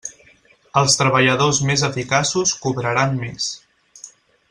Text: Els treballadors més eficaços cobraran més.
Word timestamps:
Els 0.81 0.95
treballadors 1.01 1.59
més 1.71 1.83
eficaços 1.89 2.55
cobraran 2.67 3.17
més. 3.25 3.53